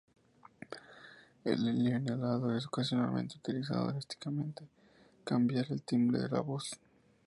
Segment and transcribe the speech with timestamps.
[1.43, 4.67] El helio inhalado es ocasionalmente utilizado a drásticamente
[5.23, 6.79] cambiar el timbre de la voz.